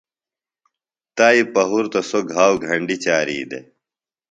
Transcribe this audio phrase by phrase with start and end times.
[1.15, 3.65] تائی پہُرتہ سوۡ گھاؤ گھنڈیۡ چاری دےۡ۔